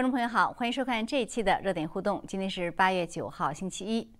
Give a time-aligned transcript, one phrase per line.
[0.00, 2.24] 观众朋友好，欢迎收看这一期的热点互动。
[2.26, 4.10] 今天是八月九号，星期一。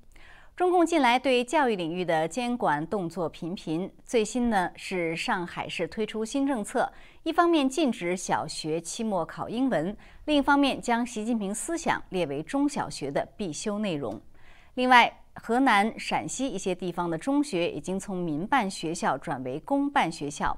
[0.54, 6.92] 中共近来对教育领域的监管动作频频，最新呢是上海市推出新政策，
[7.22, 9.96] 一方面禁止小学期末考英文，
[10.27, 14.21] 另一方面将习近平思想列为中小学的必修内容。
[14.74, 20.55] 另外，河南、陕西一些地方的中学已经从民办学校转为公办学校，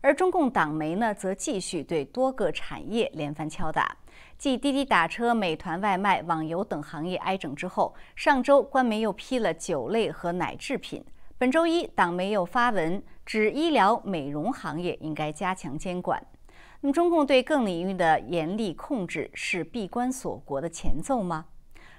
[0.00, 3.98] 而中共党媒呢则继续对多个产业连番敲打。
[4.42, 11.04] 继滴滴打车、美团外卖、网游等行业挨整之后，上周官媒又批了酒类和奶制品。
[11.38, 16.20] 本周一，党媒又发文指医疗美容行业应该加强监管。
[16.80, 21.44] 那么，中共对各领域的严厉控制是闭关锁国的前奏吗？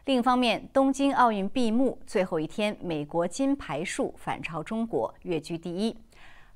[0.04, 5.96] 另一方面，东京奥运闭幕最后一天，美国金牌数反超中国，跃居第一。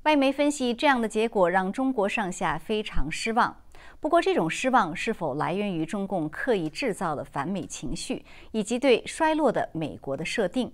[0.02, 3.56] 外媒分析，这样的结果让中国上下非常失望。
[4.00, 10.72] 不过，这种失望是否来源于中共刻意制造的反美情绪，以及对衰落的美国的设定？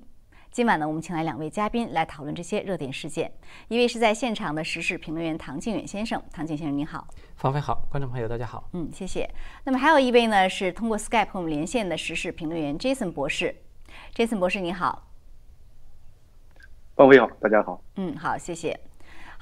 [0.50, 3.32] 今晚呢，我们请来两位嘉宾来讨论这些热点事件。
[3.68, 9.28] 一位是在现场的时事评论员唐靖远先生，唐靖先生您好，方飞好，观众朋友大家好，嗯，谢谢。
[9.64, 13.56] 那么还有一位呢是通过 Skype 和我们连线的时事评论员 Jason 博士
[14.14, 15.08] ，Jason 博士你好，
[16.94, 18.78] 方飞好，大家好，嗯，好，谢谢。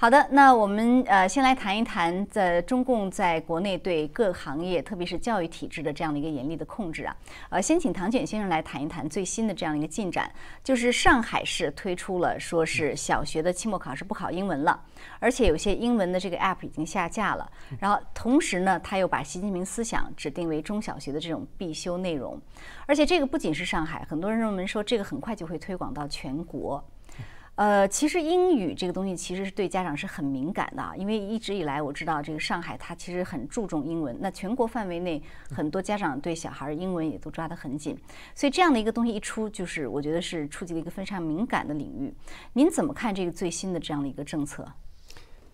[0.03, 7.17] 好的，那我们呃先来谈一谈，在中共在国内对各行业，特别是教育体制的这样的一个严厉的控制啊。
[7.51, 10.29] 呃，先请唐卷先生来谈一谈最新的这样一个进展，
[10.65, 14.83] 就是上海市推出了说是小学的期末考试不考英文了，
[15.21, 17.49] 而且有些英文的这个 app 已经下架了。
[17.79, 22.37] 然后同时呢，他又把习近平思想指定为中小学的这种必修内容，
[22.87, 26.85] 而且这个不仅是上海，很多人认为说这个很快就会推广到全国。
[27.57, 37.97] 呃，其实英语这个东西其实是对家长是很敏感的，因为一直以来我知道这个上海它其实很注重英文，那全国范围内很多家长对小孩英文也都抓得很紧，
[38.35, 42.13] 所以这样的一个东西一出，就是我觉得是触及了一个非常敏感的领域。
[42.55, 44.67] 您怎么看这个最新的这样的一个政策？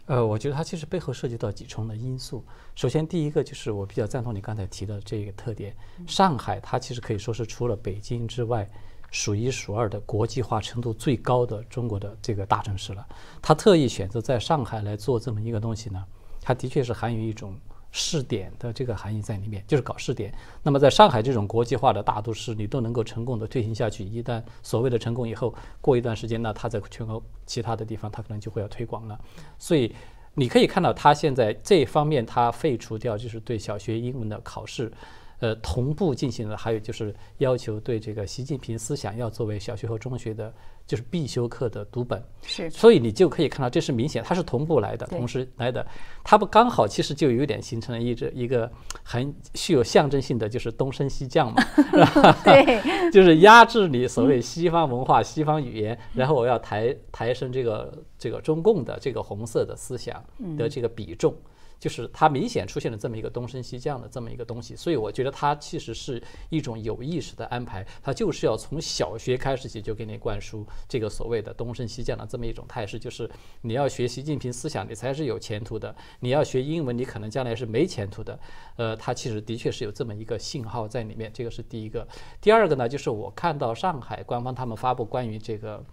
[0.06, 2.44] 呃，我觉得它其实背后涉及到几重的因素。
[2.76, 8.70] 首先，第一个就是我比较赞同你刚才提的这个特点，上海它其实可以说是除了北京之外。
[9.10, 13.06] 数一数二的国际化程度最高的中国的这个大城市了，
[13.40, 16.04] 他特意选择在上海来做这么一个东西呢，
[16.40, 17.54] 它的确是含有一种
[17.90, 20.32] 试点的这个含义在里面，就是搞试点。
[20.62, 29.18] 那么在上海这种国际化的大都市，你都能够成功的推行下去，一旦所谓的成功以后，过一段时间呢，它在全国其他的地方，它可能就会要推广了。
[29.58, 29.94] 所以
[30.34, 34.92] 你可以看到，它现在这方面它废除掉就是对小学英文的考试。
[35.40, 40.52] 呃，同步进行的还有就是要求对这个习近平思想要作为小学和中学的，
[40.86, 42.20] 就是必修课的读本。
[42.42, 45.86] 是，所以你就可以看到，这是明显它是同步来的，同时来的。
[46.24, 48.70] 它不刚好其实就有点形成了一这一个
[49.04, 51.62] 很具有象征性的，就是东升西降嘛。
[52.44, 52.80] 对，
[53.12, 60.22] 就是压制你所谓西方文化、西方语言，然后我要抬抬升这个这个中共的这个红色的思想
[60.56, 61.32] 的这个比重。
[61.78, 73.30] 就是它明显出现了这么一个东升西降的这么一个东西，所以我觉得它其实是一种有意识的安排，它就是要从小学开始起就给你灌输这个所谓的东升西降的这么一种态势，就是
[73.62, 78.38] 你要学习近平思想，你才是有前途的；你要学英文，你可能将来是没前途的。
[78.76, 82.06] 呃，它其实的确是有这么一个信号在里面，这个是第一个。
[82.40, 85.84] 第二个呢，就是我看到上海官方他们发布关于这个。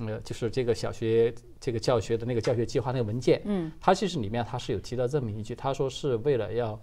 [0.00, 6.80] 呃，就是这个小学这个教学的那个教学计划那个文件，嗯，它其实里面它是有提到这么一句，他说是为了要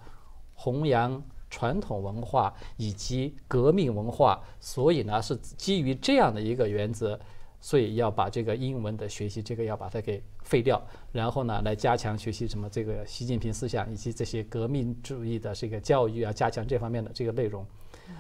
[0.53, 7.20] 弘扬传统文化以及革命文化，所以呢是基于这样的一个原则，
[7.59, 10.80] 所以要把这个英文的学习这个要把它给废掉，
[11.12, 17.66] 然后呢来加强学习什么这个习近平思想以及这些革命主义的这个教育啊，加强这方面的这个内容。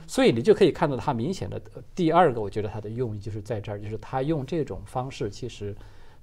[0.07, 1.61] 所以你就可以看到，他明显的
[1.93, 5.75] 第二个，我觉得他的用意就是在这儿，就是他用这种方式，其实，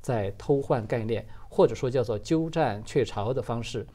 [0.03, 3.87] 在偷换概念，或者说叫做鸠占鹊巢的方式，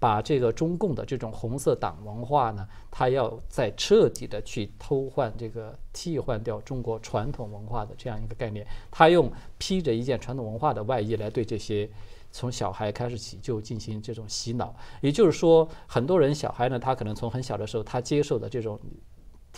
[0.00, 11.88] 把这个中共的这种红色党文化呢，他要再彻底的去偷换这个替换掉中国传统文化的这样一个概念，他用披着一件传统文化的外衣来对这些
[12.32, 18.76] 从小孩开始起就进行这种洗脑，也就是说，很多人小孩呢，他可能从很小的时候他接受的这种。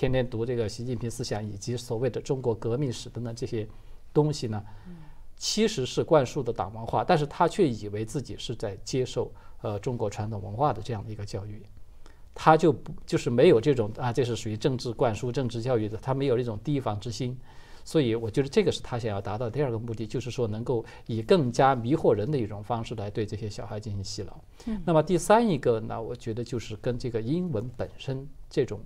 [0.00, 3.69] 天天读这个习近平思想以及所谓的中国革命史等等这些
[4.14, 4.64] 东西呢，
[5.37, 9.31] 其实是灌输的党文化，但是他却以为自己是在接受
[9.61, 11.62] 呃中国传统文化的这样的一个教育，
[12.35, 17.38] 他就不就是没有这种啊，这是属于政治灌输、政治教育的，他没有那种提防之心，
[17.85, 24.43] 所以我觉得这个是他想要达到第二个目的，就是说能够以更加迷惑人的一种方式来对这些小孩进行洗脑。
[24.87, 28.26] 那么第三一个呢，我觉得就是跟这个英文本身。
[28.52, 28.81] 这种，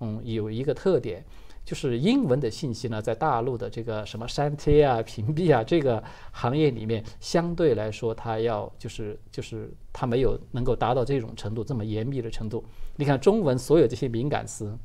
[0.00, 1.24] 嗯，有一个特点，
[1.64, 6.02] 就是英文的信息呢，在大陆的这个什么删贴啊、 屏蔽啊这个
[6.32, 12.64] 行业里面，相对来说，它要就是就是它没有能够达到这种程度这么严密的程度。
[12.96, 14.76] 你看中文所有这些敏感词。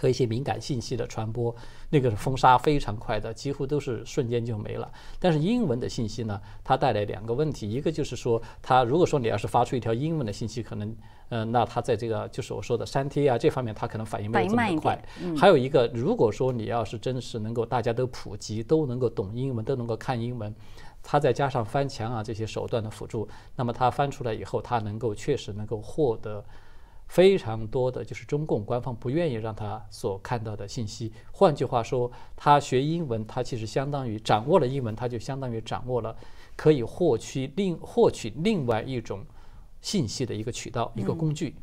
[0.00, 1.54] 和一些敏感信息的传播，
[1.90, 4.90] 那个是封杀非常快的，几乎都是瞬间就没了。
[5.18, 10.96] 但是英文的信息呢，它带来两个问题，一个就是说，它如果说你要是发出一条英文的信息，可能，
[11.30, 15.02] 嗯，那它在这个就是我说的删贴啊这方面，它可能反应没有这么快。
[15.36, 20.54] 还有一个，如果说你要是真是能够大家都普及，都能够懂英文，都能够看英文，
[21.02, 26.44] 它再加上翻墙啊这些手段的辅助，那么它翻出来以后，它能够确实能够获得。
[27.08, 31.12] 非常多的就是中共官方不愿意让他所看到的信息。
[31.32, 36.14] 换句话说，他学英文，他其实相当于掌握了英文，他就相当于掌握了
[36.54, 39.24] 可以获取另获取另外一种
[39.80, 41.56] 信息的一个渠道、一个工具。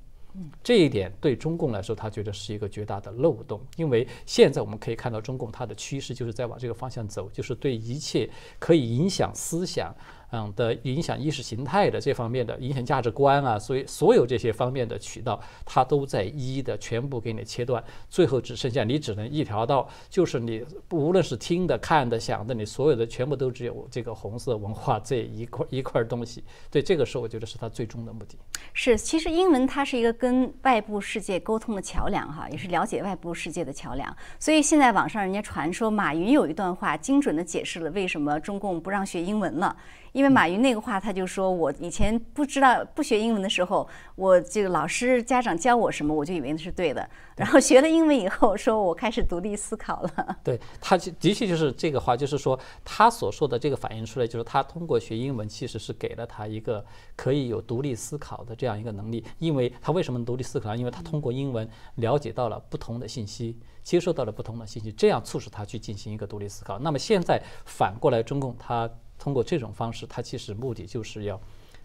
[0.61, 3.61] 这一点对中共来说，他觉得是一个绝大的漏洞。
[3.77, 9.95] 因为现在我们可以看到，中共它的趋势就是在往这个方向走，就是对一切可以影响思想。
[10.35, 26.43] 嗯的影响意识形态的这方面的影响价值观啊，所以所有这些方面的渠道，它都在一一的全部给你切断，最后只剩下你只能一条道，就是你无论是听的、看的、想的，你所有的全部都只有这个红色文化这一块一块东西。
[26.69, 28.37] 对，这个是我觉得是它最终的目的。
[28.73, 34.15] 是，其实英文它是一个跟外部世界沟通的桥梁哈，也是了解外部世界的桥梁。
[34.39, 39.75] 所以现在网上人家传说马云有一段话，精准的解释了为什么中共不让学英文了。
[40.15, 43.85] 因为马云那个话，他就说我以前不知道不学英文的时候，
[44.15, 47.05] 我这个老师家长教我什么，我就以为那是对的。
[47.35, 50.37] 然后学了英文以后，说我开始独立思考了。
[50.41, 56.85] 对他的确就是这个话，就是说他所说的这个反映出来，就是他通过学英文，其实是给了他一个
[57.17, 59.21] 可以有独立思考的这样一个能力。
[59.39, 60.73] 因为他为什么独立思考？
[60.73, 66.79] 因为他通过英文了解到了不同的信息，接受到了不同的信息，这样促使他去进行一个独立思考。
[66.79, 68.89] 那么现在反过来，中共他。
[69.17, 71.39] 通过这种方式，它其实目的就是要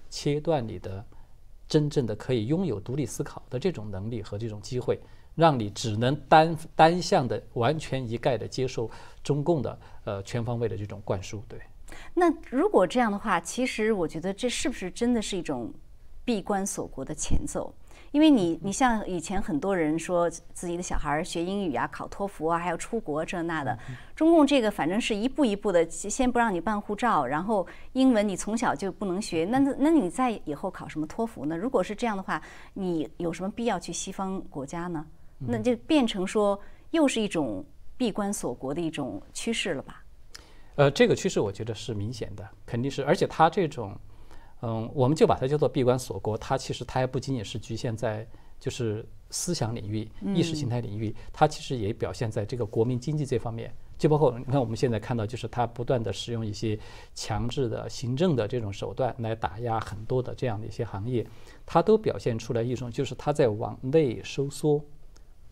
[0.08, 1.04] 切断你的
[1.68, 4.98] 真正的可以拥有独立思考的这种能力和这种机会，
[5.34, 8.90] 让你只能单单向的、完全一概的接受
[9.22, 11.42] 中共的呃全方位的这种灌输。
[11.48, 11.60] 对。
[12.14, 15.72] 那如果这样的话，其实我觉得这是不是真的是一种
[16.24, 17.74] 闭关锁国的前奏？
[18.12, 23.78] 因为你，你像以前很多人说自己的小孩学英语啊，考托福啊，还要出国这那的。
[24.16, 31.56] 中共这个反正是一步一步的，先不让你办护照，然后英文你从小就不能学，那那你在以后考什么托福呢？
[31.56, 32.42] 如果是这样的话，
[32.74, 35.06] 你有什么必要去西方国家呢？
[35.38, 36.60] 那就变成说
[36.90, 37.64] 又是一种
[37.96, 40.02] 闭关锁国的一种趋势了吧？
[40.74, 43.96] 呃，这个趋势我觉得是明显的，肯定是，而且他这种。
[44.62, 46.36] 嗯，我们就把它叫做闭关锁国。
[46.36, 48.26] 它其实它还不仅仅是局限在
[48.58, 53.72] 就是思想领域、意识形态领域，它其实也表现在这个国民经济这方面。
[53.96, 56.78] 就包括你看，我们现在看到，就是它不断的使用一些
[57.14, 61.26] 强制的行政的这种手段来打压很多的这样的一些行业，
[61.66, 64.82] 它都表现出来一种就是它在往内收缩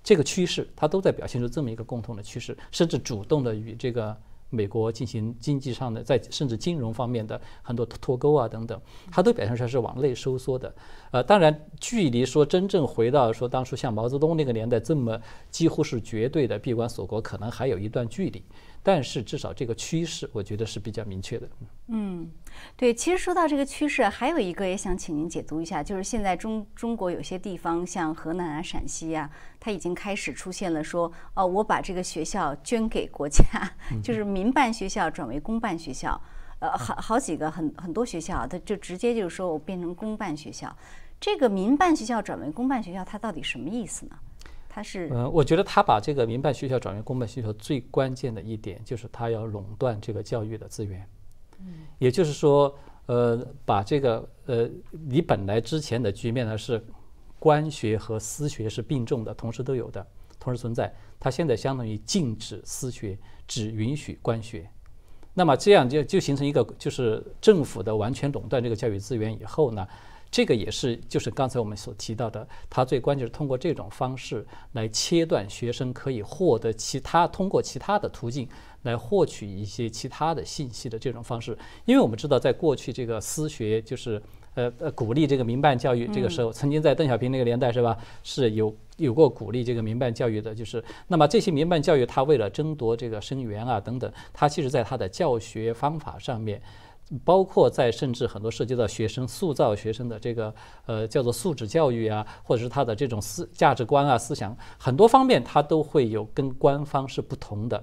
[0.02, 4.16] 这个趋势，它都在表现出这么一个共同的趋势，甚至主动的与这个。
[4.50, 10.74] 美国进行经济上的，在甚至金融方面的很多脱钩啊等等，它都表现出来是往内收缩的。
[11.10, 18.42] 呃，当然，距离说真正回到说当初像毛泽东那个年代这么几乎是绝对的闭关锁国，可能还有一段距离。
[18.82, 21.48] 但是至少这个趋势，我觉得是比较明确的。
[21.88, 22.30] 嗯，
[22.76, 33.42] 对，其实说到这个趋势，还有一个也想请您解读一下，就是现在中中国有些地方，像河南啊、陕西啊，它已经开始出现了说，哦，我把这个学校捐给国家，
[34.02, 36.20] 就是民办学校转为公办学校，
[36.60, 40.74] 呃，好好几个很很多学校，它就直接就是说我变成公办学校。
[41.20, 44.16] 这个民办学校转为公办学校，它到底什么意思呢？
[45.12, 51.08] 嗯，我觉得他把这个民办学校转为公办学校最关键的一点就是他要垄断这个教育的资源，
[51.60, 56.84] 嗯，也就是说，呃，把这个呃，你本来之前的局面呢是
[57.38, 60.06] 官学和私学是并重的，同时都有的，
[60.38, 60.92] 同时存在。
[61.20, 64.70] 他现在相当于禁止私学，只允许官学，
[65.34, 69.86] 那么这样就就形成一个就是政府的完全垄断这个教育资源以后呢？
[70.30, 78.46] 这个也是，就是刚才我们所提到的，它最关键是通过这种方式来切断学生可以获得其他通过其他的途径
[78.82, 81.56] 来获取一些其他的信息的这种方式。
[81.86, 84.22] 因为我们知道，在过去这个私学就是
[84.54, 90.54] 呃呃鼓励这个民办教育这个时候，曾经在邓小平那个年代是吧，是有有过鼓励这个民办教育的。
[90.54, 96.60] 就是那么这些民办教育，它为了争夺这个生源啊等等，它其实在它的教学方法上面。
[97.24, 100.54] 包括在甚至很多涉及到学生塑造学生的这个
[100.86, 107.82] 呃叫做素质教育啊，或者是他的这种思价值观啊、思想很多方面，他都会有跟官方是不同的，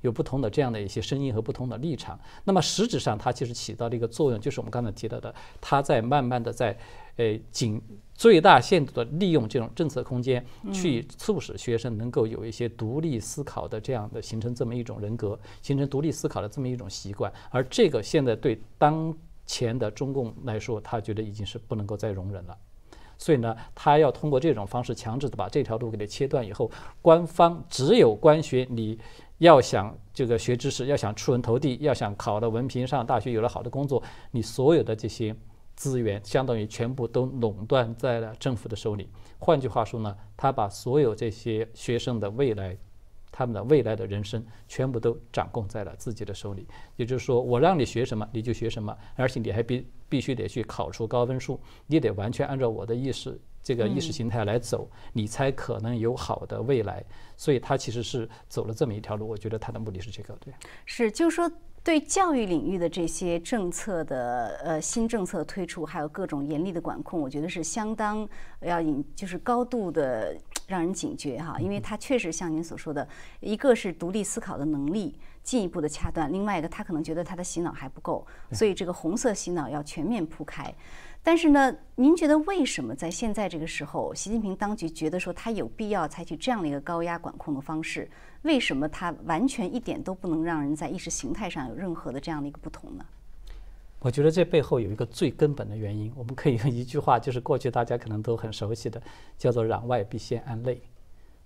[0.00, 2.18] 有不同的这样的一些声音和不同的立场。
[2.44, 6.76] 那么实质上，它其实起到的一个作用，就是我们刚才提到的，它在慢慢的在
[7.16, 7.80] 呃紧
[8.18, 17.32] 最大限度的利用这种政策空间，去促使学生能够有一些独立思考的这样的形成这么一种人格，形成独立思考的这么一种习惯。
[17.48, 22.58] 而这个现在对当前的中共来说，他觉得已经是不能够再容忍了。
[23.16, 26.68] 所以呢，他要通过这种方式强制的把这条路给它切断以后，
[27.00, 28.98] 官方只有官学，你
[29.38, 35.32] 要想这个学知识，要想出人头地，要想考了文凭上大学有了好的工作，你所有的这些。
[35.78, 39.08] 资源相当于全部都垄断在了政府的手里。
[39.38, 42.76] 换句话说呢，他把所有这些学生的未来，
[43.30, 46.66] 他们的未来的人生，全部都掌控在了自己的手里。
[46.96, 57.04] 也就是说，我让你学什么，你就学什么，而且你还必必须得去考出高分数，你得完全按照我的意识这个意识形态来走，你才可能有好的未来。
[57.36, 59.28] 所以他其实是走了这么一条路。
[59.28, 60.52] 我觉得他的目的是这个，对。
[60.84, 61.48] 是，就是说。
[61.88, 68.28] 对教育领域的这些政策的呃新政策推出，还有各种严厉的管控，我觉得是相当
[68.60, 73.08] 要引，就是高度的让人警觉哈，因为它确实像您所说的，
[73.40, 80.70] 一个是独立思考的能力进一步的掐断，另外一个他可能觉得他的洗脑还不够，所以这个红色洗脑要全面铺开。
[81.22, 88.10] 但是呢，您觉得为什么在现在这个时候，习近平当局觉得说他有必要采取这样的一个高压管控的方式？
[88.42, 93.04] 为什么他完全一点都不能让人在意识形态上有任何的这样的一个不同呢？
[93.98, 99.02] 我觉得这背后有一个最根本的原因，我们可以用一句话，就是过去大家可能都很熟悉的，
[99.36, 100.80] 叫做“攘外必先安内”。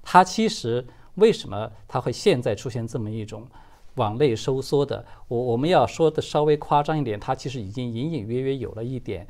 [0.02, 3.48] 它其实为什么它会现在出现这么一种
[3.94, 5.04] 往内收缩的？
[5.28, 9.26] 我我们要说的稍微夸张一点，它其实已经隐隐约约有了一点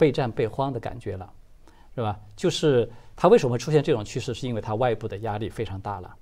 [0.00, 1.30] 备战备荒的感觉了，
[1.94, 2.18] 是吧？
[2.34, 6.16] 就是它为什么会出现这种趋势，是因为它外部的压力非常大了。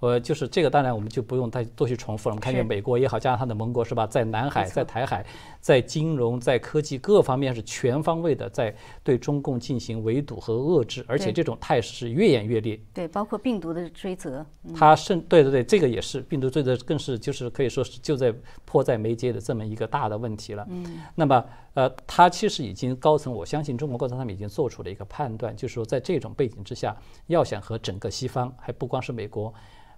[0.00, 2.32] 呃，就是这个，当然我们就不用再多去重复了。
[2.32, 5.26] 我们看见美国也好，加上它的盟国是吧，在南海、在台海、
[5.60, 12.78] 在金融、在科技各方面是全方位的在对中共进行围堵和遏制，而且这种态势是越演越烈。
[12.94, 18.32] 对，包括病毒的追责，它甚对对对，这个也是病毒追责，更是就是可以说是就在
[18.64, 20.64] 迫在眉睫的这么一个大的问题了。
[20.70, 29.52] 嗯，那么呃，它其实已经高层，我相信中国高层他们已经做出了一个判断，就是说在这种背景之下，要想和整个西方，还不光是美国。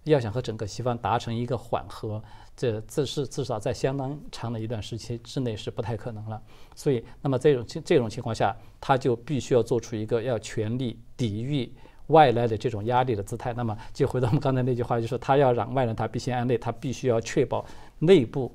[0.04, 2.22] 要想和整个西方达成一个缓和，
[2.56, 6.40] 这这是至少在相当长的一段时期之内是不太可能了。
[6.74, 11.70] 所以，那么这种这种情况下，他就必须要做出一个要全力抵御
[12.06, 13.52] 外来的这种压力的姿态。
[13.52, 17.64] 那么，就回到我们刚才那句话，就是他要攘外人，他必先安内，他必须要确保
[17.98, 18.54] 内部。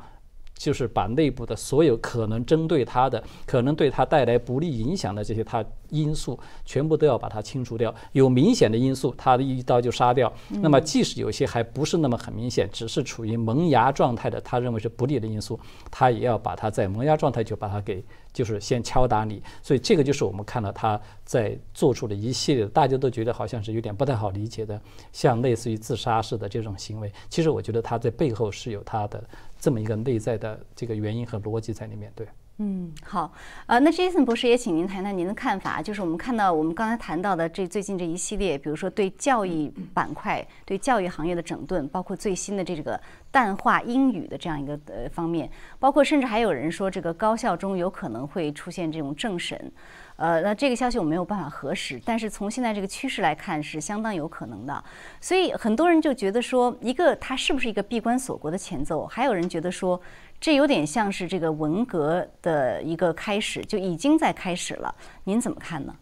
[0.57, 7.93] 就是把内部的所有可能针对他的、可能对他带来不利影响的这些他因素，全部都要把它清除掉。
[8.13, 10.31] 有明显的因素，他的一刀就杀掉。
[10.49, 15.59] 那么，即使有些还不是那么很明显，只是处于萌芽状态的，他认为是不利的因素，
[15.91, 18.03] 他也要把它在萌芽状态就把它给。
[18.35, 24.77] 就是先敲打你，所以这个就是我们看到他在做出的一系列，大家都觉得好像是有点不太好理解的，
[25.13, 27.09] 像类似于自杀式的这种行为。
[27.29, 29.23] 其实我觉得他在背后是有他的
[29.65, 32.27] 这么一个内在的这个原因和逻辑在里面，对。
[32.57, 33.29] 嗯，好，
[33.65, 42.97] 呃，那 Jason 博士也请您谈谈您的看法，就是我们看到我们刚才谈到的这最近这一系列，比如说对教育板块、对教育行业的整顿，包括最新的这个
[43.29, 49.69] 淡化英语的这样一个呃方面，包括甚至还有人说这个高校中有可能会出现这种政审，
[50.15, 54.81] 呃，那这个消息我没有办法核实，但是从现在这个趋势来看是相当有可能的，
[55.19, 59.05] 所以很多人就觉得说，一个它是不是一个闭关锁国的前奏？
[59.07, 60.01] 还有人觉得说。
[60.39, 64.93] 这有点像是这个文革的一个开始，就已经在开始了。
[65.23, 65.95] 您怎么看呢？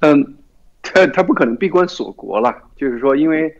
[0.00, 0.34] 嗯，
[0.82, 2.52] 他他不可能闭关锁国了。
[2.74, 3.54] 就是说，因为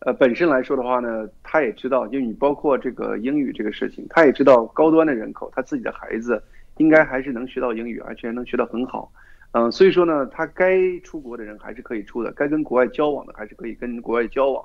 [0.00, 6.40] 呃，本身来说的话呢，他也知道，就你包括这个英语这个事情，他也知道高端的人口，他自己的孩子
[6.76, 9.10] 应该还是能学到英语，而且能学到很好。
[9.50, 14.64] 嗯，所以说呢，他该出国的人还是可以出的，该跟国外交往的还是可以跟国外交往。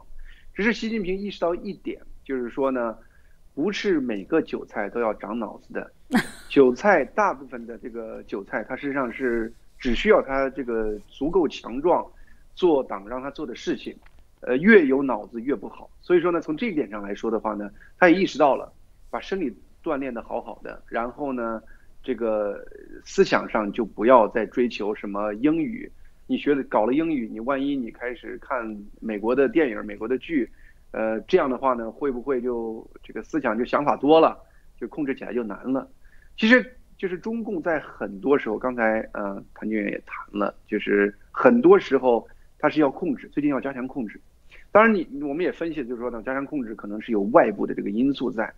[0.53, 2.95] 只是习近平意识到一点，就是说呢。
[3.57, 5.91] 不是每个韭菜都要长脑子的，
[6.47, 12.05] 韭菜大部分的这个韭菜，它实际上是只需要它这个足够强壮，
[12.53, 13.97] 做党让他做的事情，
[14.41, 15.89] 呃，越有脑子越不好。
[16.03, 18.71] 所以说呢，从这一点上来说的话呢，他也意识到了，
[19.09, 19.51] 把生理
[19.83, 21.59] 锻炼的好好的，然后呢，
[22.03, 22.63] 这个
[23.03, 25.91] 思想上就不要再追求什么英语，
[26.27, 30.47] 你学了搞了英语，你万一你开始看美国的电影、美国的剧。
[30.97, 34.35] 呃，这样的话呢，会不会就这个思想就想法多了？
[34.79, 35.87] 就控制起来就难了。
[36.37, 42.27] 其实就是中共在很多时候，刚才呃谭军也谈了，就是很多时候
[42.57, 44.19] 它是要控制，最近要加强控制。
[44.71, 48.51] 当然你我们也分析，就是说呢，加强控制可能是有外部的这个因素在。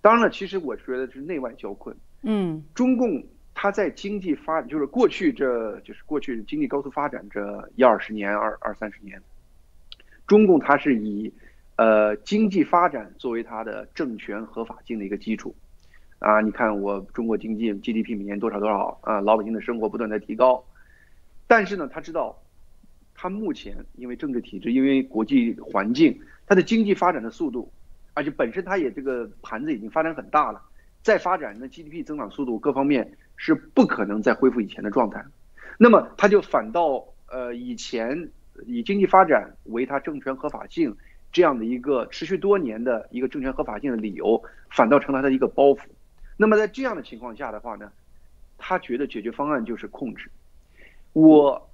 [0.00, 1.94] 当然了，其实我觉得是内外交困。
[2.22, 3.22] 嗯，中共
[3.52, 9.20] 它在经济发，就是过去这就是过去经济高速发展这一二十年、二二三十年，
[10.26, 11.32] 中共它是以
[11.76, 15.54] 呃经济发展作为它的政权合法性的一个基础。
[16.18, 20.64] 啊，你看我中国经济 GDP 每年多少多少啊，老百姓的生活不断在提高。
[21.48, 22.38] 但是呢，他知道，
[23.14, 27.72] 他目前因为政治体制，因为国际环境，它的经济发展的速度。
[28.14, 30.62] 而且本身它也这个盘子已经发展很大了，
[31.02, 35.24] 再发展那 GDP 增长速度各方面是不可能再恢复以前的状态，
[35.78, 38.30] 那么它就反倒呃以前
[38.66, 40.94] 以经济发展为它政权合法性
[41.32, 45.80] 这样的一个持续多年的一个政权合法性的理由，反倒成了他的一个包袱。
[46.36, 47.90] 那么在这样的情况下的话呢，
[48.58, 50.30] 他觉得解决方案就是控制。
[51.12, 51.70] 我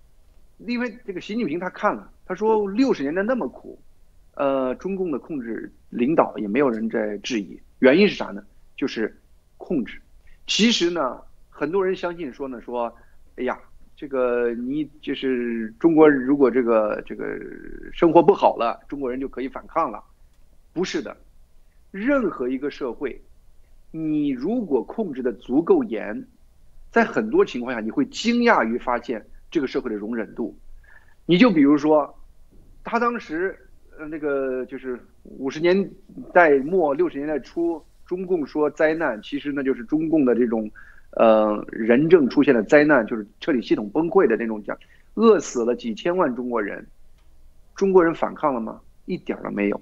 [0.59, 3.79] 因为这个习近平他看了，他说六十年代那么苦。
[4.35, 8.41] 呃，中共的控制领导也没有人在质疑，原因是啥呢？
[8.77, 9.21] 就是
[9.57, 10.01] 控制。
[10.47, 12.95] 其实呢，很多人相信说呢，说，
[13.35, 13.59] 哎呀，
[13.99, 17.37] 这个你就是中国，如果这个这个
[17.93, 20.01] 生活不好了，中国人就可以反抗了。
[20.73, 21.17] 不是的，
[21.91, 23.21] 任何一个社会，
[23.91, 26.25] 你如果控制的足够严，
[26.93, 30.57] 在很多情况下，你会惊讶于发现这个社会的容忍度。
[31.27, 32.17] 你就比如说，
[32.85, 33.59] 他当时。
[34.01, 35.91] 呃，那个就是五十年
[36.33, 40.71] 代末六十年代初，中共说灾难，其实那就是中共的这种，
[41.19, 44.79] 呃，人政出现了灾难，就是彻底系统崩溃的那种讲，
[45.15, 46.87] 饿死了几千万中国人，
[47.75, 48.81] 中国人反抗了吗？
[49.07, 49.81] 一点都没有。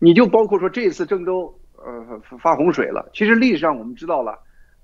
[0.00, 4.38] 你就包括说这次郑州呃发洪水了，其实历史上我们知道了，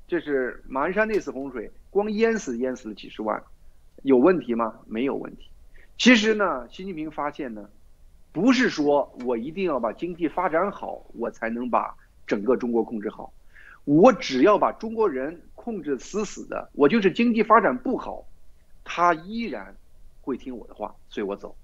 [0.07, 3.43] 这是马鞍山那次洪水，光淹死淹死了几十万，
[4.05, 4.75] 有问题吗？
[4.87, 5.51] 没有问题。
[5.99, 7.69] 其实呢，习近平发现呢。
[8.35, 11.95] 不是说我一定要把经济发展好，我才能把
[12.27, 13.31] 整个中国控制好。
[13.85, 18.27] 我只要把中国人控制死死的，我就是经济发展不好，
[18.83, 19.75] 他依然
[20.21, 21.55] 会听我的话，随我走。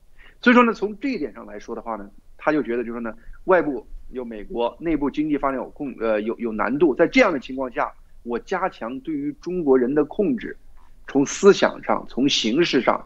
[0.40, 3.12] 所以说呢，从这一点上来说的话呢，他就觉得就是说呢，
[3.44, 10.56] 外部有美国，内部经济发展有控呃有有难度，在这样的情况下，我加强对于中国人的控制，
[11.08, 13.04] 从思想上，从形式上，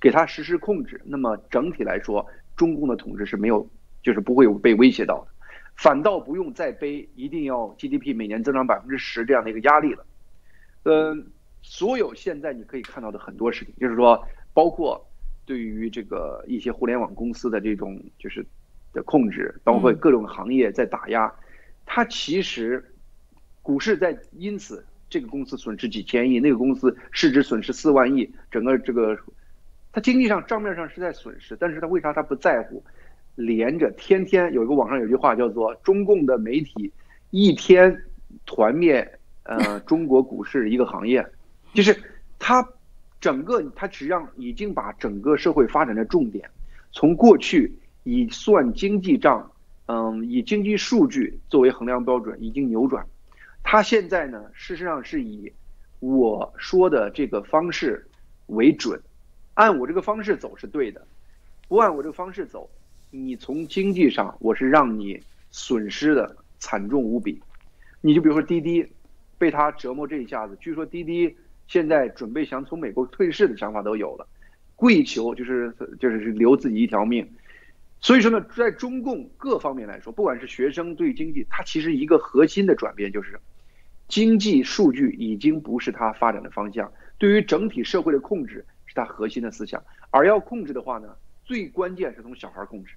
[0.00, 1.00] 给他实施控制。
[1.04, 2.26] 那么整体来说。
[2.54, 3.66] 中共的统治是没有，
[4.02, 5.28] 就是不会有被威胁到的，
[5.74, 10.04] 反倒不用再背一定要 GDP 每年增长百分之十这样的一个压力了。
[10.84, 11.30] 嗯，
[11.62, 14.20] 所有现在你可以看到的很多事情，就是说，
[14.52, 15.04] 包括
[15.44, 18.44] 对于这个一些互联网公司的这种就是
[18.92, 21.32] 的控制，包括各种行业在打压，
[21.86, 22.84] 它其实
[23.62, 29.18] 股市在因此这个公司损失几千亿，那个公司市值损失四万亿，整个这个。
[29.94, 32.82] 它经济上账面上是在损失，但是它为啥它不在乎？
[33.34, 36.90] 连着天天有一个网上有句话叫做“中共的媒体
[37.28, 37.94] 一天
[38.46, 41.26] 团灭呃 中国股市一个行业”，
[41.74, 41.96] 就是
[42.38, 42.66] 它
[43.20, 46.48] 整个它实际上已经把整个社会发展的重点
[46.92, 47.72] 从过去
[48.04, 49.50] 以算经济账，
[49.86, 53.06] 嗯，以经济数据作为衡量标准已经扭转，
[53.62, 55.52] 它现在呢事实上是以
[56.00, 58.06] 我说的这个方式
[58.46, 59.00] 为准。
[59.54, 61.06] 按我这个方式走是对的，
[61.68, 62.68] 不按我这个方式走，
[63.10, 67.40] 你从经济上我是让你损失的惨重无比。
[68.00, 68.84] 你就比如说滴滴，
[69.42, 74.28] 被他折磨这一下子，据说滴滴现在准备想从美国退市的想法都有了，
[74.76, 77.28] 跪求就是就是留自己一条命。
[77.98, 83.36] 所以说呢，在中共各方面来说，不管是学生对经济，它其实一个核心的转变就是，
[84.06, 88.64] 经济数据已经不是它发展的方向，对于整体社会的控制。
[88.84, 92.92] 是他核心的思想，而要控制的话呢，最关键是从小孩控制。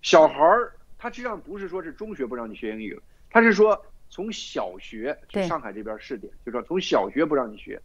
[0.00, 7.80] 小孩儿他实际上不是说是中学不让你学英语了，他是说从小学，上海这边试点，就是说从小学不让你学，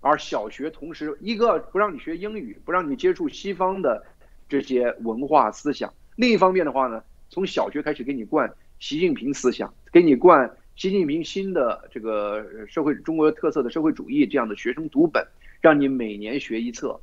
[0.00, 4.04] 而小学同时一个不让你学英语，不让你接触西方的
[4.46, 15.26] 这些文化思想；另一方面的话呢，从小学开始给你灌习近平思想，给你灌习近平新的这个社会中国特色的社会主义这样的学生读本。
[15.62, 17.00] 让你每年学一册，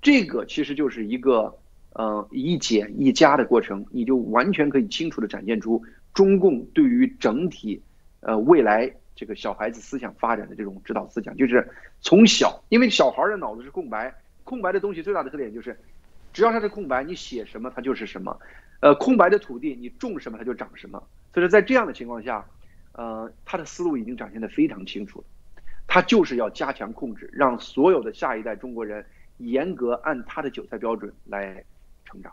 [0.00, 1.56] 这个其实就是一个
[1.94, 5.82] 呃一减一加的过程，你就完全可以清楚的展现出
[6.14, 7.82] 中共对于整体
[8.22, 11.64] 呃未来这个小孩子思想发展的这种指导思想，就是
[12.00, 15.78] 从小，因为小孩的脑子是空白，空白的东西最大的特点就是，
[16.32, 18.36] 只要它是空白，你写什么它就是什么，
[18.80, 20.98] 呃，空白的土地你种什么它就长什么，
[21.32, 22.44] 所以说在这样的情况下，
[22.92, 25.24] 呃，他的思路已经展现的非常清楚了，
[25.86, 29.04] 他就是要加强控制，让所有的下一代中国人
[29.38, 31.62] 严格按他的韭菜标准来
[32.04, 32.32] 成长。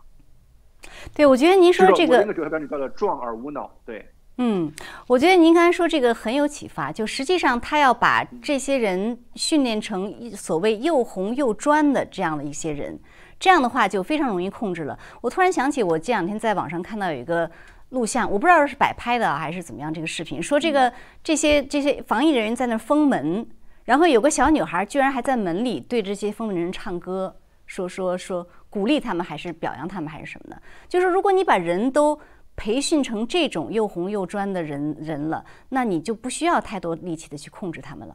[1.13, 3.69] 对，我觉得您说这个，这个韭菜标准叫做壮而无脑。
[3.85, 4.07] 对，
[4.41, 4.71] 嗯，
[5.05, 6.93] 我觉得您刚才说这个很有启发。
[6.93, 12.97] 就实际上他要把这些人训练成所谓又红又专的这样的一些人，
[13.37, 14.97] 这样的话就非常容易控制了。
[15.19, 17.51] 我突然想起，我这两天在网上看到有一个
[17.89, 23.45] 录像，我不知道是摆拍的还是怎么样，这个视频说这个这些这些防疫人员在那封门，
[23.83, 28.47] 然后有个小女孩居然还在门里对这些封门人唱歌，说说说。
[28.71, 30.61] 鼓励他们还是表扬他们还是什么的？
[30.87, 32.15] 就是如果你把人都
[32.59, 38.13] 培训成这种又红又专的人人了，那你就不需要太多力气的去控制他们了。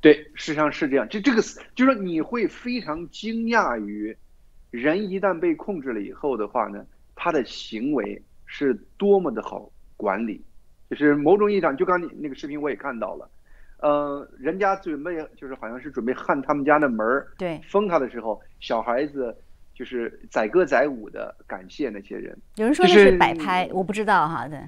[0.00, 1.06] 对，事实上是这样。
[1.10, 1.42] 这这个
[1.74, 4.16] 就是说你会非常惊讶于，
[4.70, 6.82] 人一旦被控制了以后的话呢，
[7.14, 10.42] 他的行为是多么的好管理。
[10.88, 13.30] 就是某种意义上，就刚你那个视频我也看到了。
[13.80, 19.36] 呃，人家准备就是好像是准备焊他们家的门儿，对，封他的时候，小孩子
[19.78, 22.36] 就是载歌载舞的感谢那些人。
[22.56, 24.58] 有人说那是摆拍，我不知道哈，对。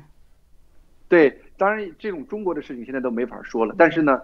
[1.08, 4.22] 对，当然这种中国的事情现在都没法说了，但是呢，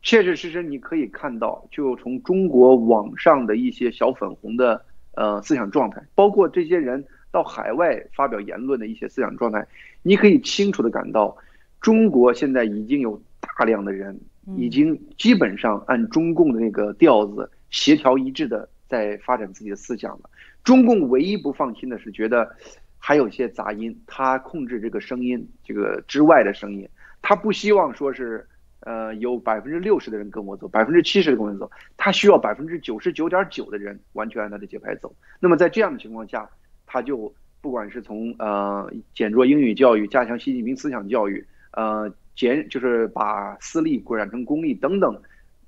[0.00, 4.82] 确确实实你可以看到，就从中国网上的一些小粉红的
[5.14, 9.66] 呃思想状态，包括这些人到海外发表言论的一些思想状态，
[10.02, 11.36] 你可以清楚的感到，
[11.82, 13.22] 中国现在已经有。
[13.58, 14.18] 大量的人
[14.56, 20.30] 已经基本上按中共的那个调子协调一致的在发展自己的思想了。
[20.62, 22.54] 中共唯一不放心的是觉得
[22.98, 26.86] 还有一些杂音，他控制这个声音这个之外的声音，
[27.22, 28.46] 他不希望说是
[28.80, 35.14] 呃有百分之六十的人跟我走，百分之七十的跟我走，他需要百分之九十九点九的人完全按他的节拍走。
[35.40, 36.48] 那么在这样的情况下，
[36.86, 42.12] 他就不管是从呃减弱英语教育，加强习近平思想教育，呃。
[42.34, 45.20] 减就是把私立扩展成公立等等，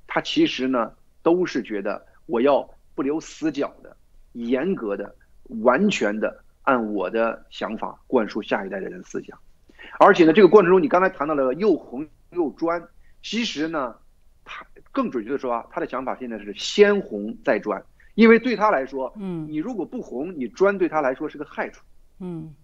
[0.07, 0.91] 他其实呢
[1.23, 3.97] 都是觉得我要不留死角的、
[4.33, 5.15] 严格的、
[5.63, 9.39] 完全的按我的想法灌输下一代的人思想，
[9.99, 12.83] 而且呢这个过程中你刚才谈到了又红又专，
[13.23, 13.95] 其实呢
[14.45, 21.83] 他更准确的说啊，他的想法现在是先红再专，因为对他来说，嗯，你如果不红，你专对他来说是个害处，
[22.21, 22.55] 嗯。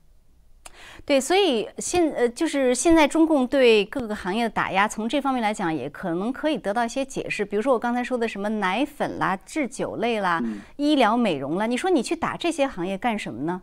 [1.05, 7.45] 对，所以现呃，就是现在中共对各个行业的打压，从这方面来讲，也可能可以得到一些解释。
[7.45, 10.43] 比如说我刚才说的什么奶粉啦、制酒类啦、
[10.77, 13.62] 医疗美容啦，你说你去打这些行业干什么呢？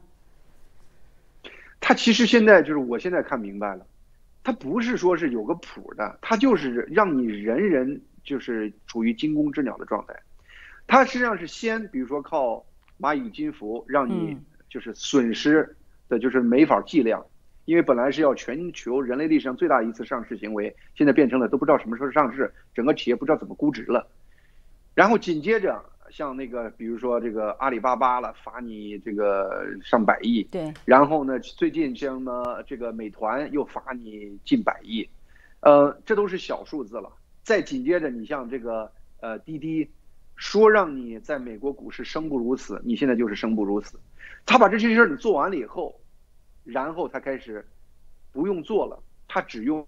[1.80, 3.86] 他其实现在就是，我现在看明白了，
[4.44, 10.14] 他不是说是有个谱的，他就是让你人人就是处于惊弓之鸟的状态。
[10.88, 12.66] 他实际上是先，比如说靠
[13.00, 14.36] 蚂蚁金服，让你
[14.70, 15.76] 就是损失。
[16.10, 17.26] 的就是没法计量，
[17.66, 24.08] 因为本来是要全球人类历史上最大一次上市行为，现在变成了都不知道什么时候上市，整个企业不知道怎么估值了。
[24.94, 30.42] 然后紧接着像那个，比如说这个阿里巴巴了，罚你这个上百亿。
[30.52, 30.74] 对。
[30.86, 35.08] 然后呢，最近像呢这个美团又罚你近百亿，
[35.60, 37.12] 呃，这都是小数字了。
[37.44, 39.88] 再紧接着你像这个呃滴滴，
[40.36, 44.00] 说让你在美国股市生不如死，你现在就是生不如死。
[44.48, 45.94] 他把这些事儿你做完了以后，
[46.64, 47.64] 然后他开始
[48.32, 49.86] 不用做了，他只用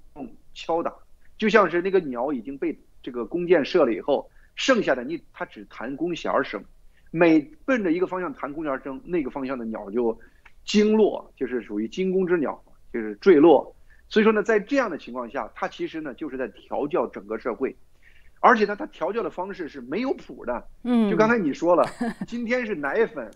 [0.54, 0.94] 敲打，
[1.38, 6.62] 就像是那个鸟已经被这个弓箭射了以后，剩下的你他只弹弓弦儿声，
[7.10, 10.20] 每奔着一个方向弹弓弦声，那个方向的鸟就
[10.66, 13.74] 惊落，就是属于惊弓之鸟，就是坠落。
[14.10, 17.74] 所以说呢，在这样的情况下，他其实呢就是在调教整个社会，
[18.42, 20.68] 而且呢，他调教的方式是没有谱的。
[20.84, 21.86] 嗯，就刚才你说了，
[22.28, 23.32] 今天是奶粉。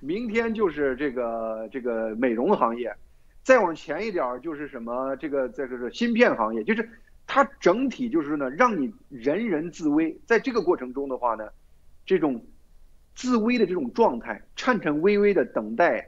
[0.00, 2.94] 明天就是这个这个美容行业，
[3.42, 6.88] 再往前一点就是什么这个这个是芯片行业，就是
[7.26, 10.16] 它整体就是呢，让你人人自危。
[10.26, 11.48] 在这个过程中的话呢，
[12.04, 12.44] 这种
[13.14, 16.06] 自危的这种状态，颤颤巍巍的等待，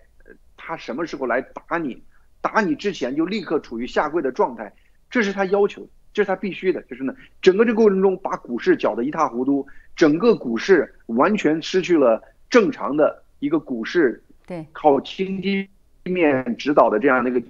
[0.56, 2.02] 他什么时候来打你？
[2.42, 4.72] 打你之前就立刻处于下跪的状态，
[5.10, 6.82] 这是他要求，这是他必须的。
[6.82, 13.24] 就是呢，整个这个过程中把股市搅得一塌糊涂，整个股市完全失去了正常的。
[13.46, 14.66] 一个股市对。
[14.72, 15.68] 靠经济
[16.02, 17.40] 面指导的这样的一个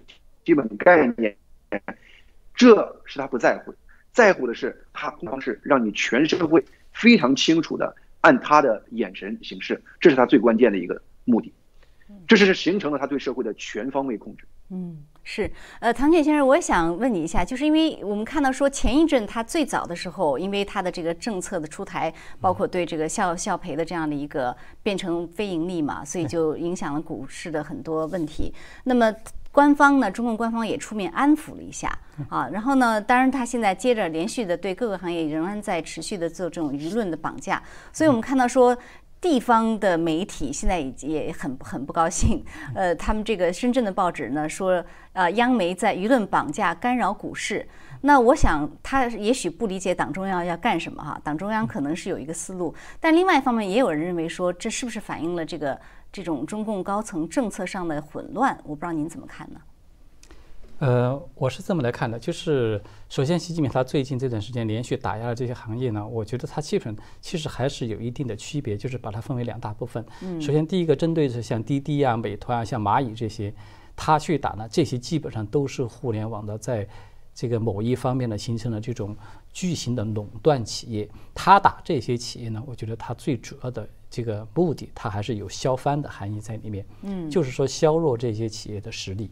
[0.44, 1.34] 基本概念，
[2.54, 3.74] 这是他不在乎，
[4.12, 11.50] 在乎的是他方式让你全社会非常清楚的按他的眼神行事，这是他最关键的一个目的，
[12.26, 14.44] 这是形成了他对社会的全方位控制。
[14.70, 14.96] 嗯。
[15.28, 28.54] 是，呃，唐建先生，我也想问你一下，就是因为我们看到说前一阵他最早的时候，因为他的这个政策的出台，包括对这个校校培的这样的一个变成非盈利嘛，所以就影响了股市的很多问题。
[28.84, 29.12] 那么
[29.50, 31.90] 官方呢，中共官方也出面安抚了一下
[32.28, 32.48] 啊。
[32.52, 37.60] 然后呢，当然他现在接着连续的对各个行业仍然在持续的做这种舆论的绑架，
[37.92, 38.78] 所以我们看到说。
[39.20, 47.66] 地方的媒体现在也也很很不高兴，呃，他们这个深圳的报纸呢说，呃，央媒在舆论绑架干扰股市。
[48.02, 55.80] 那我想他也许不理解党中央要干什么哈，党中央可能是有一个思路，但另外一方面也有人认为说，这是不是反映了这个
[56.12, 58.56] 这种中共高层政策上的混乱？
[58.64, 59.60] 我不知道您怎么看呢？
[60.78, 70.04] 呃，我是这么来看的，就是首先，习近平他最近这段时间连续打压了这些行业呢，我觉得他基本其实还是有一定的区别，就是把它分为两大部分。
[70.22, 73.54] 嗯，首先第一个针对是像滴滴啊、美团啊、像蚂蚁这些，
[73.96, 76.86] 他去打呢，这些基本上都是互联网的，在
[77.34, 79.16] 这个某一方面呢形成了这种
[79.54, 81.08] 巨型的垄断企业。
[81.34, 86.84] 他打这些企业呢，我觉得他最主要的这个目的，他还是有削藩的含义在里面。
[87.00, 89.30] 嗯，就是说削弱这些企业的实力。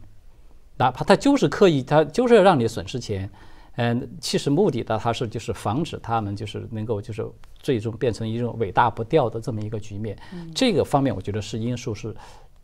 [0.76, 3.30] 哪怕他就是刻意，他就是要让你损失钱，
[3.76, 7.26] 嗯，其实目的呢，他是就是防止他们就是能够就是
[7.58, 10.16] 最终变成一种尾大不掉的这么一个局面。
[10.54, 12.14] 这个方面，我觉得是因素是。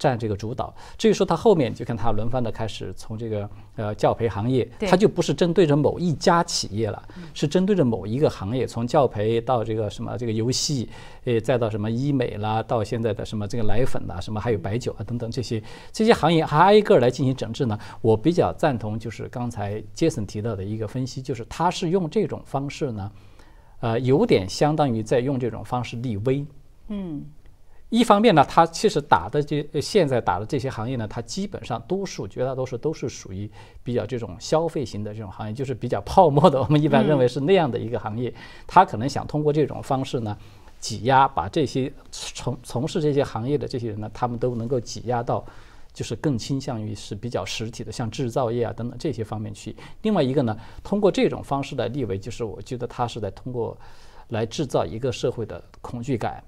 [0.00, 0.74] 占这个主导。
[0.98, 7.00] 至于说他后面就看他轮番的开始从这个呃教培行业，他就不是针对着某一家企业了，
[7.34, 10.88] 是针对着某一个行业，从教培到这个什么这个游戏，
[11.24, 17.78] 呃，再到什么医美啦，到现在的什么这个奶粉啦，什么还有白酒啊等等这些这些行业，还挨个来进行整治呢。
[18.00, 23.12] 我比较赞同就是刚才杰森提到的一个分析，就是他是用这种方式呢，
[23.80, 26.44] 呃，有点相当于在用这种方式立威。
[26.88, 27.22] 嗯。
[27.90, 33.50] 一方面呢，它其实打的这现在打的这些行业呢，它基本上多数绝大多数都是属于
[33.83, 36.61] 比较这种消费型的这种行业，就是比较泡沫的。
[36.62, 38.33] 我们一般认为是那样的一个行业，
[38.64, 40.38] 它可能想通过这种方式呢，
[40.79, 45.44] 挤压把这些从从事这些行业的这些人呢，他们都能够挤压到，
[45.92, 49.74] 就是更倾向于是比较实体的，像制造业啊等等这些方面去。
[50.03, 53.76] 另外一个呢，通过这种方式来立为，就是我觉得他是在通过
[54.29, 56.40] 来制造一个社会的恐惧感。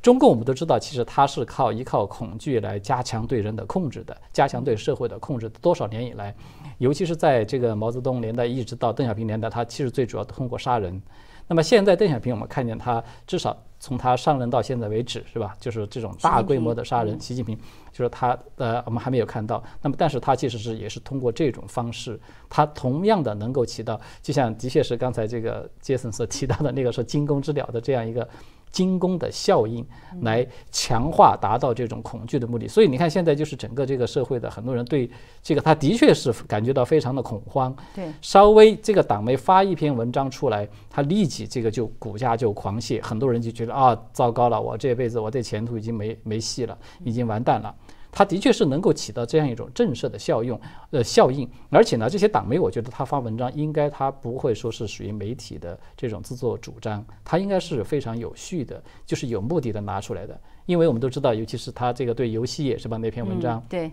[0.00, 5.48] 中共我们都知道，其实它是靠依靠恐惧来加强对人的控制的，加强对社会的控制。
[5.60, 6.34] 多少年以来，
[6.78, 11.02] 尤其是在这个毛泽东年代一直到邓小平年代，他其实最主要通过杀人。
[11.48, 15.56] 那么现在邓小平，我们看见他至少从他上任到现在为止，是吧？
[15.60, 17.18] 就是这种大规模的杀人。
[17.20, 17.56] 习近平
[17.92, 19.62] 就是他，呃，我们还没有看到。
[19.82, 28.28] 那么，但是他其实是也是通过这种方式，他同样的能够起到，就像的确是刚才这个杰森所提到的那个说惊弓之鸟的这样一个。
[28.70, 29.84] 惊弓的效应
[30.20, 32.68] 来强化，达到这种恐惧的目的。
[32.68, 35.10] 所以你看，现在就是整个这个社会的很多人对
[35.42, 37.74] 这个，他的确是感觉到非常的恐慌。
[37.94, 47.74] 对，稍微这个党媒发一篇文章出来，他立即这个就股价就狂泻，很多人就觉得啊，糟糕了，我这辈子我这前途已经没没戏了，已经完蛋了。
[48.10, 50.58] 它的确是能够起到这样一种震慑的效用，
[50.90, 51.48] 呃，效应。
[51.70, 60.40] 而且呢，这些党媒，我觉得他发文章应该他不会说是属于媒体的这种自作主张，他应该是非常有序的，就是有目的的拿出来的。
[60.64, 62.96] 因为我们都知道，尤其是他这个对游戏业是吧？
[62.96, 63.92] 那篇文章对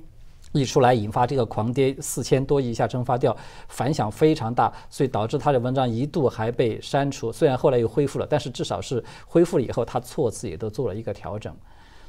[0.55, 3.35] 一出来，引发这个狂跌四千多亿一下蒸发掉，
[3.67, 7.31] 反响非常大，所以导致他的文章一度还被删除。
[7.31, 11.55] 虽然后来又恢复了，但是至少是恢复了以后，他措辞也都做了一个调整。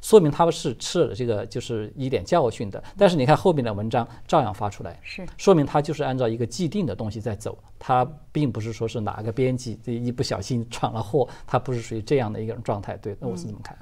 [0.02, 12.96] 说明他们是吃了这个就是一点教训的，但是你看后面的文章照样发出来，是说明他就是按照一个既定的东西在走，他并不是说是哪个编辑这一不小心闯了祸，他不是属于这样的一个状态。
[12.98, 13.76] 对，那我是这么看。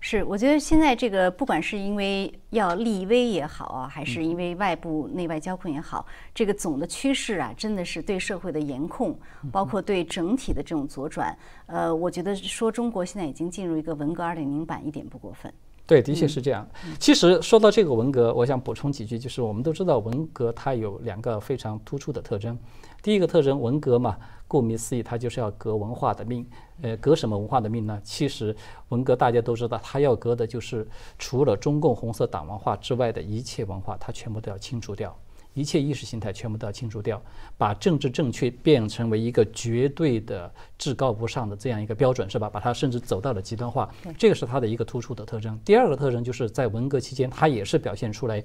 [0.00, 9.18] 是，我觉得现在这个不管是因为要立威也好啊，还是因为外部内外交困也好，这个总的趋势啊，真的是对社会的严控，
[9.50, 11.36] 包括对整体的这种左转。
[11.66, 15.52] 呃，我觉得说中国现在已经进入一个文革二点零版，一点不过分。
[15.86, 16.68] 对，的确是这样。
[16.98, 22.58] 其实说到这个文革，我想补充几句，就是我们都知道文革它有两个非常突出的特征。
[23.02, 24.16] 第一个特征，文革嘛，
[24.48, 26.44] 顾名思义，它就是要革文化的命。
[26.82, 28.00] 呃，革什么文化的命呢？
[28.02, 28.54] 其实
[28.88, 30.84] 文革大家都知道，它要革的就是
[31.20, 35.16] 除了中共红色党文化之外的一切文化，它全部都要清除掉。
[35.56, 37.20] 一切意识形态全部都要清除掉，
[37.56, 42.50] 把政治正确变成为一个绝对的至高无上的这样一个标准，是吧？
[42.50, 45.58] 把它甚至走到了极端化，这个是它的一个突出的特征。
[45.64, 48.44] 第二个特征就是在文革期间，它也是表现出来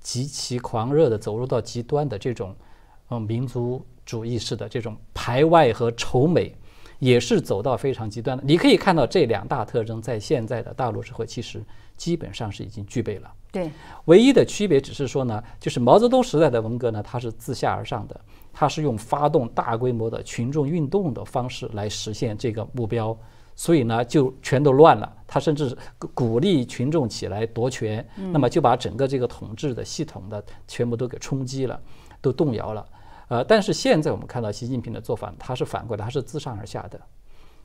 [0.00, 2.54] 极其狂热的走入到极端的这种
[3.08, 6.54] 嗯民族主义式的这种排外和仇美，
[6.98, 8.44] 也是走到非常极端的。
[8.46, 11.64] 你可以看到这两大特征在现在的大陆社会其实
[11.96, 13.32] 基本上是已经具备了。
[13.52, 13.70] 对，
[14.04, 18.20] 唯一的区别只是说呢，就是毛泽东时代的文革呢，它是自下而上的，
[18.52, 23.16] 它是用发动大规模的群众运动的方式来实现这个目标。
[23.56, 25.16] 所以呢就全都乱了。
[25.26, 25.76] 他甚至
[26.14, 31.78] 鼓励群众起来夺权，那么就把整个这个统治的系统的全部都给冲击了，
[32.22, 32.86] 都动摇了。
[33.28, 36.98] 呃，但是现在我们看到习近平的做法，他是反过来，他是自上而下的，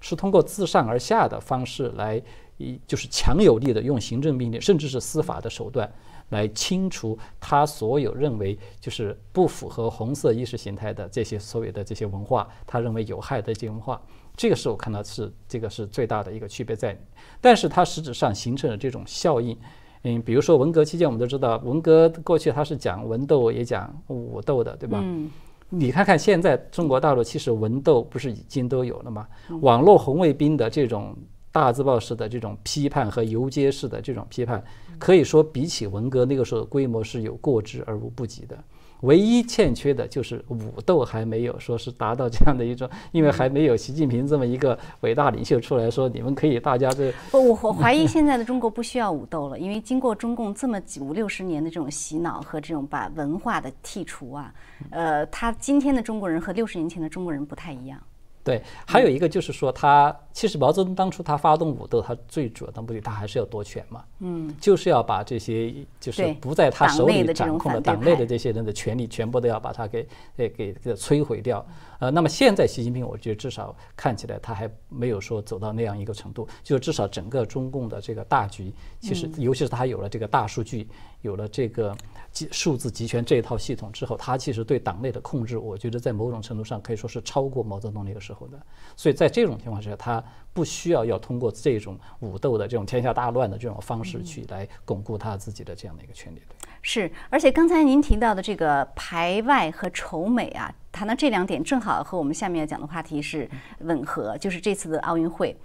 [0.01, 2.21] 是通过自上而下的方式来，
[2.57, 5.91] 一就是强有力的用行政命令，甚至是司法的手段
[6.29, 14.01] 来清除他所有认为就是不符合红色意识形态的这些所谓的这些文化，他认为有害的这些文化。
[14.37, 16.97] 这个是我看到是这个是最大的一个区别在，
[17.39, 19.57] 但是它实质上形成了这种效应。
[20.03, 24.99] 嗯，比如说文革期间，我们都知道文革过去它是讲文斗也讲武斗的，对吧？
[25.01, 25.31] 嗯。
[25.69, 29.27] 你看看现在中国大陆，其实文斗不是已经都有了吗？
[29.61, 31.15] 网络红卫兵的这种
[31.55, 34.61] 大字报式的这种批判和游街式的这种批判，
[34.99, 38.61] 可以说比起文革那个时候的规模是有过之而无不及的。
[39.01, 54.53] 唯一欠缺的就是武斗还没有说是达到这样的一种，因为还没有习近平这么一个伟大领袖出来说，你们可以大家这，我我怀疑现在的中国不需要武斗了，因为经过中共这么几五六十年的这种洗脑和这种把文化的剔除啊，
[54.89, 57.97] 呃，他今天的中国人和六十年前的中国人不太一样。
[58.45, 71.65] 对，还有一个就是说，他其实毛泽东当初他发动武斗，他最主要的目的，他还是要夺权嘛，嗯，就是要把这些就是不在他手里掌控的党内的这些人的权利，全部都要把他给给给给摧毁掉。
[71.99, 80.87] 呃，那么现在习近平，我觉得至少看起来他还没有说走到那样一个程度，就至少整个中共的这个大局，其实尤其是他有了这个大数据，
[81.21, 81.95] 有了这个
[82.31, 82.49] 集。
[82.51, 88.57] 数字集权这一套系统之后，他其实对党内的控制，我觉得在某种程度上可以说是超过毛泽东那个时候的。
[88.95, 96.41] 所以在这种情况下，他不需要要通过这种武斗的这种天下大乱的这种方式去来巩固他自己的这样的一个权利。
[96.87, 105.57] 是，而且刚才您提到的这个排外和仇美啊，谈到这两点，正好和我们下面要讲的话题是吻合，就是这次的奥运会。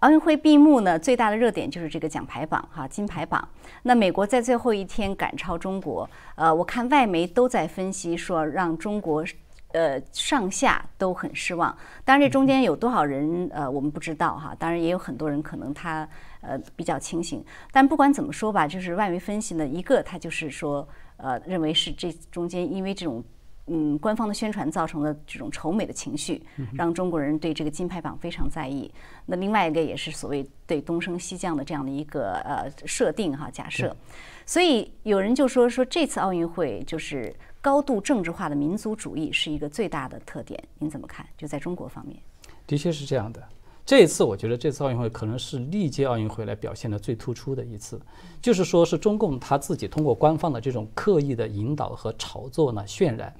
[0.00, 3.48] 奥运会闭幕呢，最大的热点就是这个奖牌榜哈，金牌榜。
[3.84, 9.24] 那美国在最后一天赶超中国，呃，我看外媒都在分析说，让中国
[9.72, 11.74] 呃上下都很失望。
[12.04, 14.52] 当然，这中间有多少人呃，我们不知道哈。
[14.58, 16.06] 当然，也有很多人可能他
[16.46, 17.44] 呃比较清醒。
[17.72, 23.24] 但不管怎么说吧，就是外围分析呢，一个他就是说，呃，认为是这中间因为这种。
[23.66, 28.92] 嗯，官方的宣传造成的这种仇美的情绪，让中国人对这个金牌榜非常在意。
[29.24, 33.96] 那另外一个也是所谓对东升西降的这样的一个呃设定哈假设。
[34.44, 40.62] 所以有人就说说这次奥运会就是高度政治化的民族主义是一个最大的特点。
[40.78, 41.26] 您怎么看？
[41.38, 42.18] 就在中国方面，
[42.66, 43.42] 的确是这样的。
[43.86, 48.00] 这一次我觉得这次奥运会可能是历届奥运会来表现的最突出的一次，
[48.40, 53.34] 就是说是中共他自己通过官方的这种刻意的引导和炒作呢渲染。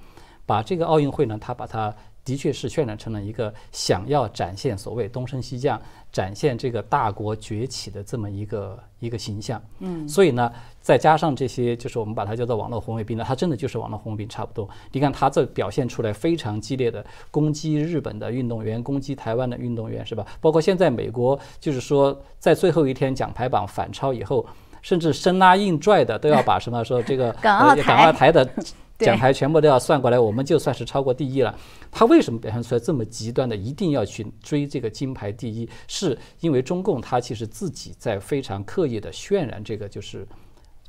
[0.46, 5.80] 把这个奥运会呢，他把它的确是渲染成了一个想要展现所谓东升西降、
[6.12, 9.62] 展现这个大国崛起的这么一个一个形象。
[9.78, 10.52] 嗯，所以呢，
[10.84, 14.68] 再加上这些，就是我们把它叫做网络红卫兵呢，它真的就是网络红卫兵差不多。
[14.92, 20.26] 你看，他这表现出来非常激烈的攻击日本的运动员，攻击台湾的运动员，是吧？
[20.42, 24.44] 包括现在美国，就是说在最后一天奖牌榜反超以后，
[24.82, 28.46] 甚至生拉硬拽的都要把什么说这个港澳台的。
[28.96, 31.52] 奖牌全部都要算过来，我们就算是超过第一了。
[31.90, 35.68] 他为什么表现出来这么极端的，一定要去追这个金牌第一？
[35.88, 40.24] 是因为中共他其实自己在非常刻意的渲染这个，就是。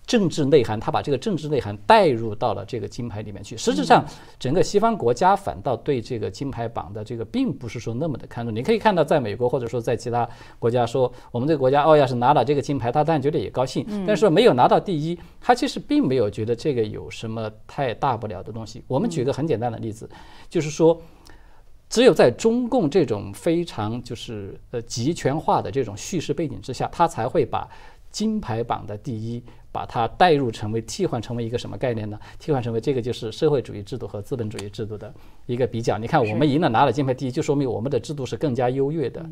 [0.06, 3.58] 政治内涵，他把这个政治内涵带入到了这个金牌里面去。
[3.58, 4.06] 实质上，
[4.40, 8.54] 整个西方国家反倒对这个金牌榜的这个并不是说那么的看重。
[8.56, 10.28] 你可以看到，在美国或者说在其他
[10.60, 13.84] 国家，说我们这个国家哦，要是拿了这个金牌，他当然觉得也高兴。
[14.06, 18.84] 但是说没有拿到第一，他其实并没有觉得这个有什么太大不了的东西。
[18.88, 20.08] 我们举个很简单的例子，
[20.48, 21.02] 就是说，
[21.90, 27.68] 只有在中共这种非常就是呃集权化的这种叙事背景之下，他才会把
[28.12, 29.44] 金牌榜的第一。
[29.76, 32.18] 把它代入成为替换成为一个什么概念呢？
[32.40, 35.14] 替换成为这个就是社会主义制度和资本主义制度的
[35.48, 35.98] 一个比较。
[35.98, 39.26] 你看，我们赢了拿了金牌第一，就说明我们的制度是更加优越的。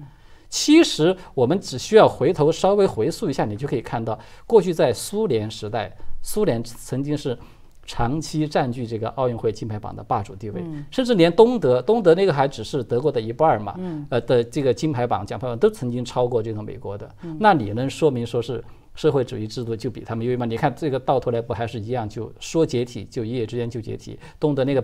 [0.49, 5.89] 其实我们只需要回头稍微回溯一下，你就可以看到，过去在苏联时代，
[6.21, 7.37] 苏联曾经是
[7.85, 13.79] 长期占据这个奥运会金牌榜的霸主地位，甚至连东德，东德那个还只是德国的一半嘛，
[14.09, 17.09] 呃的这个金牌榜奖牌榜都曾经超过这个美国的。
[17.39, 18.61] 那你能说明说是？
[18.95, 20.45] 社会主义制度就比他们优越吗？
[20.45, 22.07] 你看这个到头来不还是一样？
[22.07, 24.83] 就说解体就一夜之间就解体，东德那个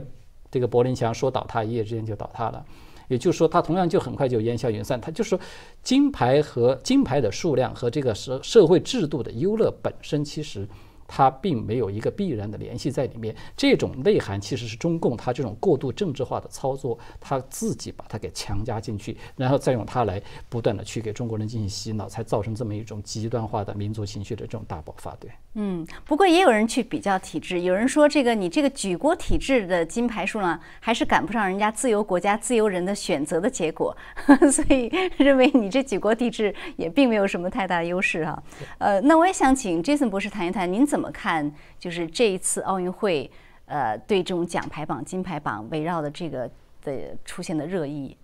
[0.49, 2.66] 这个柏林墙说倒塌一夜之间就倒塌了。
[3.07, 5.01] 也就是说，它同样就很快就烟消云散。
[5.01, 5.39] 它就是说，
[5.82, 10.68] 金牌和金牌的数量和这个社社会制度的优乐本身，其实
[11.10, 13.36] 它并没有一个必然的联系在里面。
[13.57, 25.16] 这种内涵其实是中共它这种过度政治化的操作，它自己把它给强加进去，然后再用它来不断的去给中国人进行洗脑，才造成这么一种极端化的民族情绪的这种大爆发。
[25.16, 33.95] 对，嗯，不过也有人去比较体制，有人说这个你这个举国体制的金牌数量还是赶不上人家自由国家自由人的选择的结果，
[34.52, 38.43] 所以认为你这举国体制也并没有什么太大的优势哈。
[38.78, 41.52] 呃，那我也想请 Jason 博士谈一谈，您怎么看？
[41.80, 43.30] 就是这一次奥运会，
[43.66, 46.50] 呃，对这种奖牌榜、金牌榜围绕的这个
[46.84, 48.16] 的出现的热议。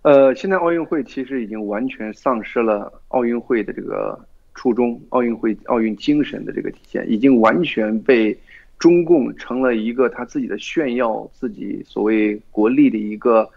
[0.00, 4.18] 呃，现在奥运会其实已经完全丧失了奥运会的这个
[4.56, 8.36] 初衷，奥运会奥运精神的这个体现，已经完全被
[8.78, 13.48] 中共成了一个他自己的炫耀自己所谓国力的一个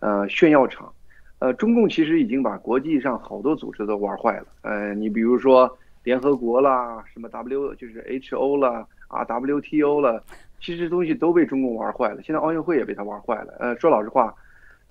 [0.00, 0.92] 呃炫耀场。
[1.38, 4.46] 呃，中共其实已经把国际上好多组织都玩坏了。
[4.62, 10.20] 呃，你比如说联合国啦，什么 W 就是 HO 啦，啊 WTO 了，
[10.60, 12.20] 其实东西都被中共玩坏了。
[12.24, 13.54] 现在奥运会也被他玩坏了。
[13.60, 14.34] 呃，说老实话，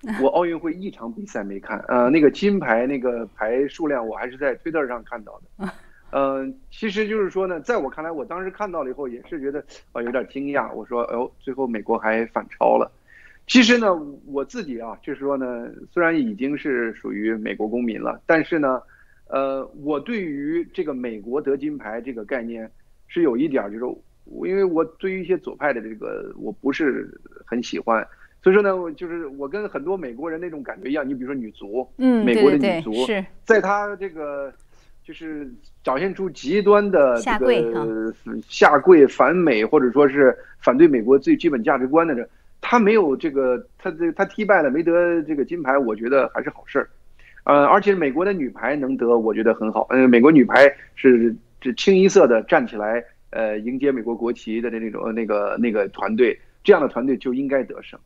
[0.22, 1.78] 我奥运会一场比赛没看。
[1.88, 5.72] 呃，那个金牌那个牌数量，我还是在推特上看到的。
[6.10, 10.72] 嗯，其实就是说呢，在我看来，我当时看到了以后也是觉得啊有点惊讶。
[10.72, 12.90] 我说，哎呦，最后美国还反超了。
[13.46, 13.94] 其实呢，
[14.26, 18.80] 我自己啊，就是说呢，虽然已经是属于美国公民了，但是呢，
[19.26, 22.70] 呃，我对于这个美国得金牌这个概念
[23.06, 23.84] 是有一点儿，就是
[24.48, 27.10] 因为我对于一些左派的这个我不是
[27.44, 28.06] 很喜欢，
[28.42, 34.52] 所以说呢，就是我跟很多美国人那种感觉一样，你比如说女足，嗯，美国的女足，是，在她这个
[35.02, 35.50] 就是
[35.82, 38.14] 表现出极端的这个
[38.46, 42.28] 下跪反美，或者说是反对美国最基本价值观的这。
[42.60, 46.90] 他没有这个，他这他踢败了没得这个金牌，我觉得还是好事儿，
[47.44, 49.86] 呃，而且美国的女排能得，我觉得很好。
[49.90, 57.98] 嗯，美国女排是这清一色的站起来，呃，迎接美国国旗的那种那个那个团队，这样的团队就应该得胜。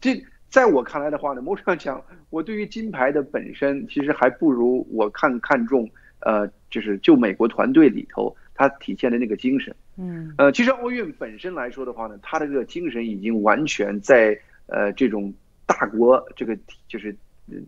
[0.00, 5.88] 这在我看来的话呢，某种上讲，我对于金牌的本身其实还不如我看看重，
[6.20, 8.34] 呃，就是就美国团队里头。
[8.56, 15.34] 它体现的那个精神，嗯，呃，其实奥运本身来说的话呢，它的这个精神已经完全在呃这种
[15.66, 17.12] 大国这个体就是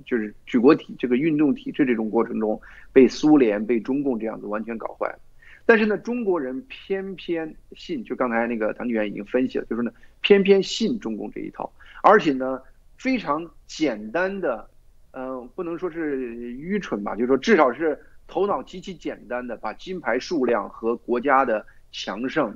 [0.04, 2.60] 就是举国体这个运动体制这种过程中
[2.92, 5.18] 被苏联被中共这样子完全搞坏了。
[5.66, 9.90] 但是呢，中国人偏偏信，就刚才那个唐议员已经分析了，就是呢
[10.22, 11.70] 偏偏信中共这一套，
[12.02, 12.62] 而且呢
[12.96, 14.70] 非常简单的，
[15.10, 17.98] 嗯，不能说是愚蠢吧，就是说至少是。
[18.28, 22.52] 头脑极其简单的把金牌数量和国家的强盛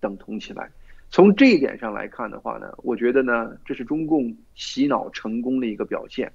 [0.00, 0.70] 等同起来，
[1.10, 6.32] 从这一点上来看的话呢，我觉得呢，这是中共洗脑成功的一个表现。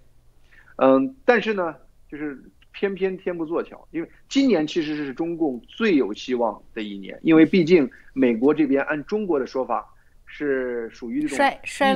[0.75, 1.73] 嗯，但是呢，
[2.07, 2.39] 就是
[2.75, 9.87] 偏偏天不作巧，因为今年其实是中共最有希望的一年，因为毕竟美国这边按中国的说法
[10.25, 11.47] 是属于这种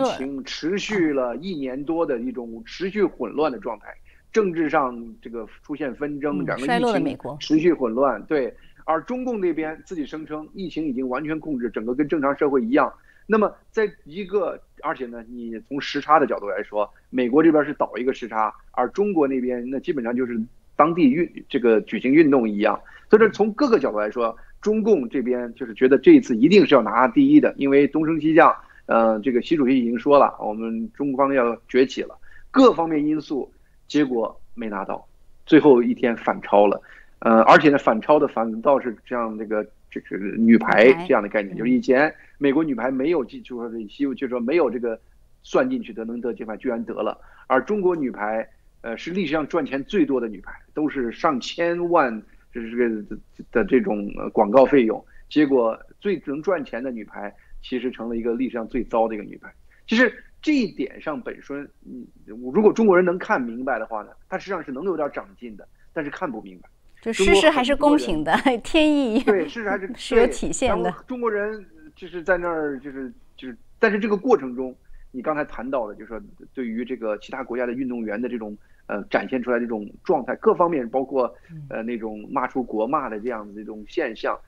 [0.07, 3.87] 疫情持续了一年多的一种持续混乱的状态。
[4.31, 8.55] 政治上这个出现纷争，两个疫情持续混乱，对。
[8.85, 12.91] 而中共那边自己声称疫情已经完全控制，整个跟正常社会一样。
[13.27, 20.39] 那么在一个，而且呢，你从时差的角度来说，美国这边是倒一个时差，而中国那边那基本上就是
[20.79, 22.79] 当地运这个举行运动一样。
[23.09, 28.55] 所以说从各个角度来说，中共这边就是觉得这一次一定是要拿第一的，因为东升西降，
[28.85, 32.17] 呃，这个习主席已经说了，我们中方要崛起了，
[32.49, 33.51] 各方面因素。
[33.89, 35.03] 结果没拿到，
[35.47, 36.79] 最后一天反超了，
[37.25, 44.99] 呃，而且呢，反超的反倒是像这个这个女排这样的概念，就是以前美国女排没有进，就说西，就说没有这个
[45.41, 47.17] 算进去的能得金牌，居然得了。
[47.47, 48.47] 而中国女排，
[48.81, 52.21] 呃，是历史上赚钱最多的女排，都是上千万，
[52.53, 53.21] 就是这个
[53.51, 55.03] 的这种广告费用。
[55.29, 59.53] 结果最能赚钱的女排，其实成了一个历史上最糟的一个女排。
[59.87, 60.11] 其实。
[60.41, 66.69] 这一点上本身，嗯，如果中国人能看明白的话呢，他实际上是能有点长进的，但是看不明白。
[67.01, 70.89] 就 事实还是公平的，天意对事实还是是有体现的。
[71.05, 74.73] 中国人就是在那儿，就是就是，但是这个过程中，
[75.11, 76.21] 你刚才谈到的，就是说
[76.53, 78.57] 对于这个其他国家的运动员的这种
[78.87, 81.33] 呃展现出来这种状态，各方面包括
[81.69, 84.39] 呃那种骂出国骂的这样子这种现象，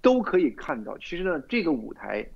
[0.00, 0.96] 都可以看到。
[0.98, 2.26] 其实呢，这个舞台，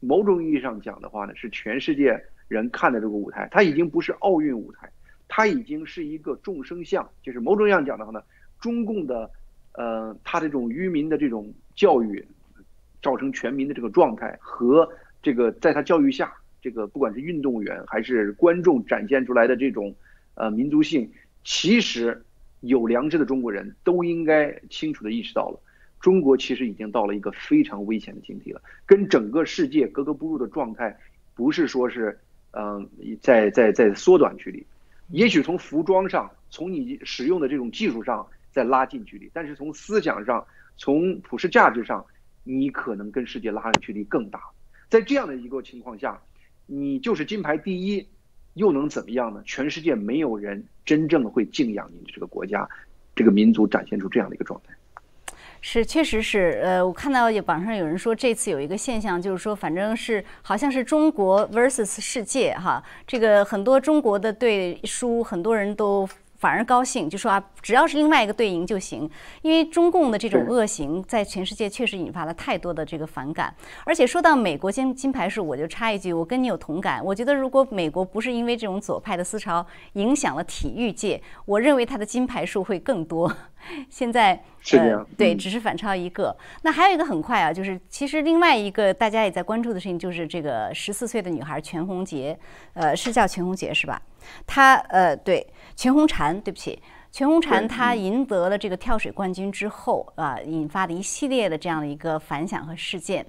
[0.00, 2.20] 某种意义上讲的话呢，是全世界。
[2.48, 4.90] 人看的这个舞台，它已经不是奥运舞台，
[5.28, 7.06] 它已经是一个众生相。
[7.22, 8.22] 就是某种意义上讲的话呢，
[8.58, 9.30] 中共的，
[9.72, 12.26] 呃，他这种愚民的这种教育，
[13.02, 14.90] 造成全民的这个状态和
[15.22, 19.94] 这个在他教育下，这个不管是运动员还是观众展现出来的这种，
[20.34, 21.10] 呃，民族性，
[21.44, 22.24] 其实
[22.60, 25.60] 有良知的中国人都应该清楚的意识到了，
[26.00, 30.96] 中国其实已经到了一个非常危险的境地了，跟整个世界格格不入的状态，
[31.34, 32.18] 不是说是
[32.52, 32.88] 嗯
[33.20, 34.64] 在在在缩短距离，
[35.10, 40.44] 也许从服装上，从你使用的这种技术上在拉近距离，但是从思想上，
[40.76, 42.04] 从普世价值上，
[42.42, 44.40] 你可能跟世界拉的距离更大。
[44.88, 46.20] 在这样的一个情况下，
[46.70, 48.06] 你就是金牌第一，
[48.52, 49.42] 又能怎么样呢？
[49.46, 52.68] 全世界没有人真正会敬仰你这个国家，
[53.16, 54.74] 这个民族展现出这样的一个状态。
[55.62, 56.60] 是，确实是。
[56.62, 62.84] 呃，我看到网上有人说，这次有一个现象，就是说，反正是好像是中国 versus 世界哈。
[63.06, 66.06] 这个很多中国的队输，很多人都。
[66.38, 69.10] 反而高兴，就说啊，只要是另外一个队赢就行，
[69.42, 73.52] 因为中共的这种恶行在全世界确实引发了太多的这个反感。
[73.84, 77.04] 而且说到美国金金牌数，我就插一句，我跟你有同感。
[77.04, 83.30] 我觉得如果美国不是因为这种左派的思潮影响了体育界，我认为它的金牌数会更多。
[83.90, 86.34] 现在是这样，对，只是反超一个。
[86.62, 92.36] 那还有一个很快啊，就是其实另外一个大家也在关注的事情，就是这个十四岁的女孩全红婕，
[92.74, 94.00] 呃，是叫全红婕是吧？
[94.46, 95.44] 她呃，对。
[95.78, 103.24] 全红婵，对不起，全红婵她赢得了这个跳水冠军之后啊，引发了一系列的这样的一个反响和事件。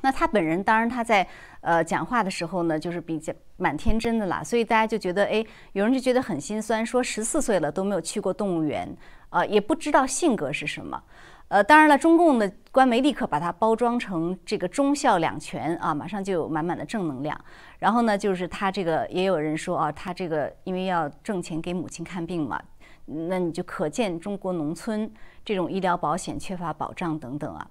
[0.00, 1.26] 那她本人当然她在
[1.62, 8.96] 呃讲话的时候呢，就是比较蛮天真的啦，所以大家就觉得哎，有人就觉得很心酸，说十四岁了都没有去过动物园，
[9.30, 11.02] 呃，也不知道性格是什么。
[11.48, 17.38] 呃，当然了，中共的官媒立刻把它包装成这个忠孝两全啊，马上就有满满的正能量。
[17.78, 22.60] 然后呢，就是他这个也有人说啊，他这个因为要挣钱给母亲看病嘛，
[23.04, 25.08] 那你就可见中国农村
[25.44, 27.64] 这种医疗保险缺乏保障等等啊。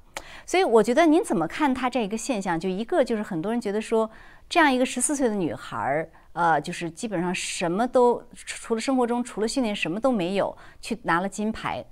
[0.46, 2.58] 所以我觉得您怎么看他这一个现象？
[2.58, 4.10] 就一个就是很多人觉得说，
[4.48, 11.84] 这样一个十四岁的女孩儿，呃，就是基本上什么都除了生活中除了训练什么都没有，去拿了金牌。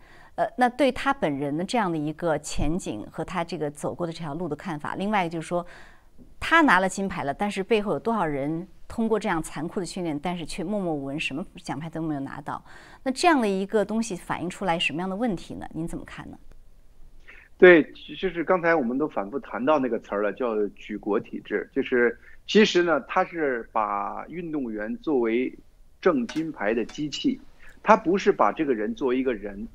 [0.42, 5.64] 呃，那对他本人的这样的一个前景和他这个走过的这条路的看法，另外一个就是说，
[6.40, 12.60] 他拿了金牌了，但是背后有多少人通过这样残酷的训练，但是却默默无闻，什么奖牌都没有拿到？
[13.04, 15.68] 那这样的一个东西反映出来什么样的问题呢？
[15.76, 16.40] 您怎么看呢？
[17.60, 17.84] 对，
[18.18, 21.70] 就是刚才我们都反复谈到那个词儿了，叫举国体制。
[21.72, 22.18] 就是
[22.48, 25.56] 其实呢，他是把运动员作为
[26.02, 27.40] 挣金牌的机器，
[27.84, 29.68] 他不是把这个人作为一个人。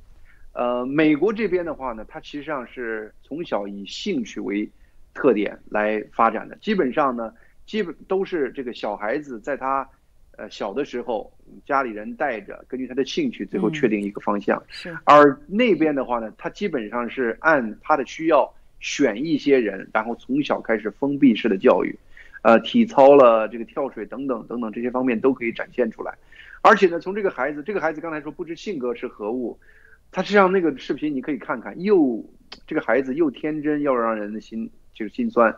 [0.56, 4.66] 呃，美国这边的话呢，它实际上是从小以兴趣为
[5.12, 6.56] 特点来发展的。
[6.62, 7.30] 基本上呢，
[7.66, 9.86] 基本都是这个小孩子在他
[10.34, 11.30] 呃小的时候，
[11.66, 14.62] 家里人带着，根据他的兴趣，最后确定一个方向。
[14.68, 14.96] 是。
[15.04, 18.50] 而那边的话呢，他基本上是按他的需要
[18.80, 21.94] 选一些人，然后从小开始封闭式的教育，
[22.40, 26.14] 呃，体操了，这个跳水等等等等这些方面都可以展现出来。
[26.62, 29.58] 而且呢，从这个孩子，这个孩子刚才说不知性格是何物。
[30.12, 32.24] 他实际上那个视频你可以看看，又
[32.66, 35.54] 这个孩子又天真又让人的心就是心酸，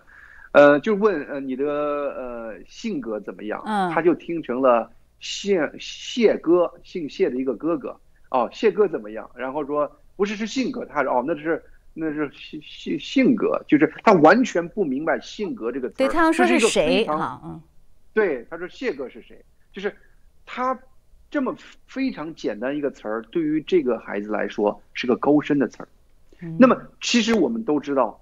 [0.53, 3.63] 呃，就问呃你的呃性格怎么样？
[3.67, 4.91] 嗯，他就听成了
[5.21, 7.97] 谢谢哥，姓谢的一个哥哥
[8.31, 9.31] 哦，谢哥怎么样？
[9.37, 11.63] 然后说不是是性格，他说哦那是
[11.95, 15.95] 那是性性性格，就是他完全不明白性格这个词。
[15.99, 17.41] 对，他说是谁哈？
[17.45, 17.61] 嗯，
[18.13, 19.41] 对，他说谢哥是谁？
[19.73, 19.95] 就是
[20.45, 20.77] 他。
[21.31, 21.55] 这么
[21.87, 25.89] 非常简单一个词儿，对于这个孩子来说是个高深的词儿。
[26.59, 28.19] 那么，其实我们都知道，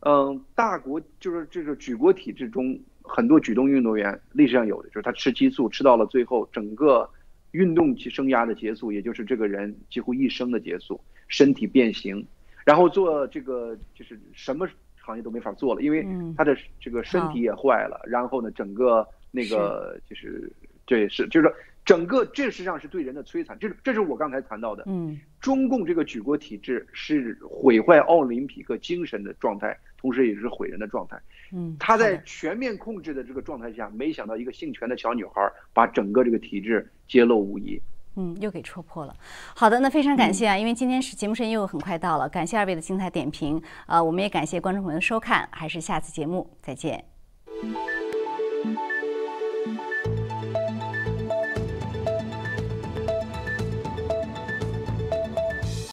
[0.00, 7.08] 嗯，大国就是这个举国体制中很多举重运动员历史上有的，就是他吃激素吃到了最后，整个
[7.50, 12.24] 运动生涯的结束，也就是这个人几乎一生的结束，身体变形，
[12.64, 14.68] 然后做这个就是什么
[15.00, 16.06] 行业都没法做了，因为
[16.36, 20.52] 他的这个身体也坏了，然后呢，整个那个就是
[20.84, 21.52] 对是就是说。
[21.84, 24.84] 整个这实际上是对人的摧残，这这是我刚才谈到的。
[24.86, 31.18] 嗯，中共这个举国体制是毁坏奥林匹克精神的状态，同时也是毁人的状态。
[31.52, 37.80] 嗯，他在全面控制的这个状态下，没想到一个姓权的小女孩把整个这个体制揭露无遗。
[38.16, 39.16] 嗯，又给戳破了。
[39.54, 43.60] 好的，那非常感谢啊，因为今天是节目时间又很快到了，感谢二位的精彩点评。
[43.86, 47.04] 呃，我们也感谢观众朋友的收看，还是下次节目再见。